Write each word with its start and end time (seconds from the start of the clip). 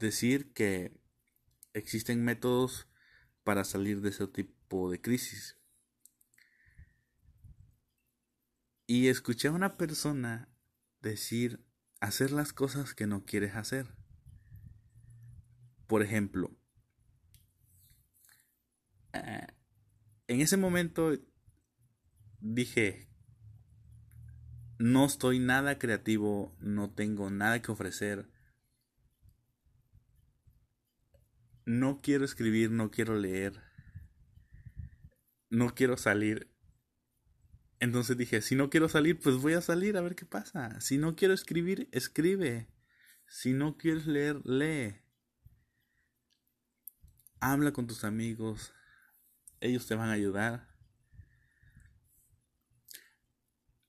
decir 0.00 0.52
que 0.52 0.98
existen 1.72 2.24
métodos 2.24 2.88
para 3.44 3.64
salir 3.64 4.00
de 4.00 4.08
ese 4.08 4.26
tipo 4.26 4.90
de 4.90 5.00
crisis. 5.00 5.56
Y 8.86 9.06
escuché 9.06 9.48
a 9.48 9.52
una 9.52 9.76
persona 9.76 10.48
decir 11.00 11.64
hacer 12.00 12.32
las 12.32 12.52
cosas 12.52 12.94
que 12.94 13.06
no 13.06 13.24
quieres 13.24 13.54
hacer. 13.54 13.94
Por 15.86 16.02
ejemplo, 16.02 16.56
eh, 19.12 19.46
en 20.26 20.40
ese 20.40 20.56
momento 20.56 21.12
dije, 22.40 23.08
no 24.78 25.04
estoy 25.04 25.38
nada 25.38 25.78
creativo, 25.78 26.56
no 26.58 26.90
tengo 26.90 27.30
nada 27.30 27.60
que 27.60 27.70
ofrecer. 27.70 28.30
No 31.70 32.00
quiero 32.02 32.24
escribir, 32.24 32.72
no 32.72 32.90
quiero 32.90 33.14
leer. 33.14 33.62
No 35.50 35.72
quiero 35.72 35.96
salir. 35.96 36.52
Entonces 37.78 38.16
dije, 38.16 38.42
si 38.42 38.56
no 38.56 38.70
quiero 38.70 38.88
salir, 38.88 39.20
pues 39.20 39.36
voy 39.36 39.52
a 39.52 39.60
salir 39.60 39.96
a 39.96 40.00
ver 40.00 40.16
qué 40.16 40.26
pasa. 40.26 40.80
Si 40.80 40.98
no 40.98 41.14
quiero 41.14 41.32
escribir, 41.32 41.88
escribe. 41.92 42.66
Si 43.28 43.52
no 43.52 43.76
quieres 43.78 44.08
leer, 44.08 44.44
lee. 44.44 44.96
Habla 47.38 47.72
con 47.72 47.86
tus 47.86 48.02
amigos. 48.02 48.74
Ellos 49.60 49.86
te 49.86 49.94
van 49.94 50.08
a 50.08 50.14
ayudar. 50.14 50.74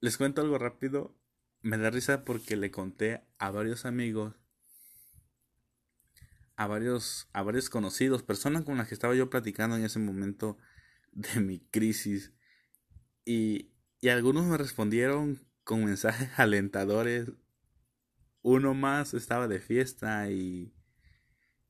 Les 0.00 0.16
cuento 0.16 0.40
algo 0.40 0.58
rápido. 0.58 1.16
Me 1.62 1.78
da 1.78 1.90
risa 1.90 2.24
porque 2.24 2.56
le 2.56 2.72
conté 2.72 3.22
a 3.38 3.52
varios 3.52 3.84
amigos, 3.84 4.34
a 6.58 6.66
varios, 6.66 7.28
a 7.32 7.42
varios 7.42 7.70
conocidos, 7.70 8.22
personas 8.22 8.64
con 8.64 8.76
las 8.76 8.88
que 8.88 8.94
estaba 8.94 9.14
yo 9.14 9.30
platicando 9.30 9.76
en 9.76 9.84
ese 9.84 9.98
momento 9.98 10.58
de 11.12 11.40
mi 11.40 11.60
crisis. 11.60 12.32
Y, 13.24 13.70
y 14.00 14.08
algunos 14.08 14.44
me 14.44 14.58
respondieron 14.58 15.46
con 15.64 15.84
mensajes 15.84 16.30
alentadores. 16.38 17.30
Uno 18.42 18.74
más 18.74 19.14
estaba 19.14 19.48
de 19.48 19.60
fiesta 19.60 20.30
y 20.30 20.74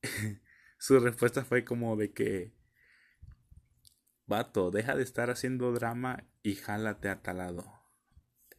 su 0.78 0.98
respuesta 0.98 1.44
fue 1.44 1.64
como 1.64 1.96
de 1.96 2.12
que, 2.12 2.54
vato, 4.26 4.70
deja 4.70 4.96
de 4.96 5.02
estar 5.02 5.30
haciendo 5.30 5.72
drama 5.72 6.24
y 6.42 6.56
jálate 6.56 7.08
a 7.08 7.22
talado 7.22 7.78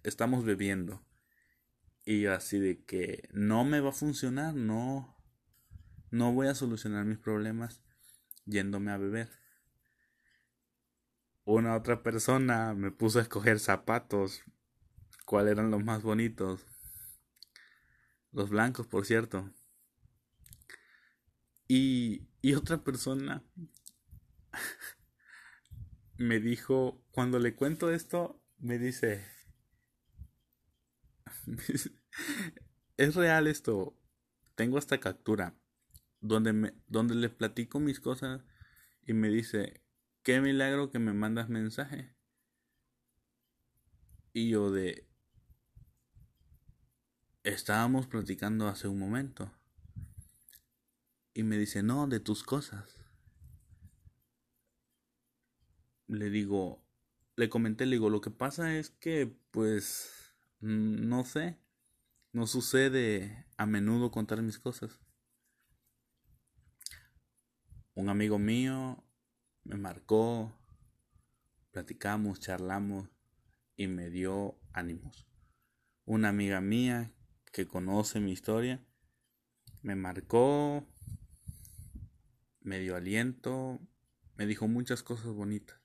estamos 0.03 0.43
bebiendo. 0.45 1.03
Y 2.05 2.25
así 2.25 2.59
de 2.59 2.83
que 2.83 3.29
no 3.31 3.63
me 3.65 3.79
va 3.81 3.89
a 3.89 3.93
funcionar, 3.93 4.55
no, 4.55 5.18
no 6.11 6.33
voy 6.33 6.47
a 6.47 6.55
solucionar 6.55 7.05
mis 7.05 7.19
problemas 7.19 7.83
yéndome 8.45 8.91
a 8.91 8.97
beber. 8.97 9.29
Una 11.45 11.75
otra 11.75 12.03
persona 12.03 12.73
me 12.73 12.91
puso 12.91 13.19
a 13.19 13.21
escoger 13.21 13.59
zapatos, 13.59 14.43
cuáles 15.25 15.53
eran 15.53 15.71
los 15.71 15.83
más 15.83 16.03
bonitos. 16.03 16.65
Los 18.31 18.49
blancos, 18.49 18.87
por 18.87 19.05
cierto. 19.05 19.51
Y, 21.67 22.27
y 22.41 22.53
otra 22.55 22.83
persona 22.83 23.43
me 26.17 26.39
dijo, 26.39 27.03
cuando 27.11 27.39
le 27.39 27.55
cuento 27.55 27.91
esto, 27.91 28.41
me 28.57 28.77
dice, 28.77 29.23
es 32.97 33.15
real 33.15 33.47
esto. 33.47 33.95
Tengo 34.55 34.77
esta 34.77 34.99
captura 34.99 35.58
donde, 36.21 36.53
me, 36.53 36.73
donde 36.87 37.15
le 37.15 37.29
platico 37.29 37.79
mis 37.79 37.99
cosas 37.99 38.43
y 39.05 39.13
me 39.13 39.29
dice, 39.29 39.81
qué 40.23 40.41
milagro 40.41 40.91
que 40.91 40.99
me 40.99 41.13
mandas 41.13 41.49
mensaje. 41.49 42.15
Y 44.33 44.49
yo 44.49 44.71
de, 44.71 45.09
estábamos 47.43 48.07
platicando 48.07 48.67
hace 48.67 48.87
un 48.87 48.99
momento. 48.99 49.51
Y 51.33 51.43
me 51.43 51.57
dice, 51.57 51.83
no, 51.83 52.07
de 52.07 52.19
tus 52.19 52.43
cosas. 52.43 52.97
Le 56.07 56.29
digo, 56.29 56.83
le 57.35 57.49
comenté, 57.49 57.85
le 57.85 57.95
digo, 57.95 58.09
lo 58.09 58.21
que 58.21 58.31
pasa 58.31 58.75
es 58.75 58.89
que, 58.89 59.35
pues, 59.51 60.35
no 60.59 61.23
sé. 61.23 61.57
No 62.31 62.45
sucede 62.45 63.47
a 63.57 63.65
menudo 63.65 64.11
contar 64.11 64.41
mis 64.41 64.59
cosas. 64.59 64.99
Un 67.99 68.07
amigo 68.07 68.39
mío 68.39 69.03
me 69.65 69.75
marcó, 69.75 70.53
platicamos, 71.71 72.39
charlamos 72.39 73.09
y 73.75 73.87
me 73.87 74.09
dio 74.09 74.57
ánimos. 74.71 75.27
Una 76.05 76.29
amiga 76.29 76.61
mía 76.61 77.11
que 77.51 77.67
conoce 77.67 78.21
mi 78.21 78.31
historia 78.31 78.81
me 79.81 79.97
marcó, 79.97 80.87
me 82.61 82.79
dio 82.79 82.95
aliento, 82.95 83.81
me 84.37 84.45
dijo 84.45 84.69
muchas 84.69 85.03
cosas 85.03 85.33
bonitas. 85.33 85.81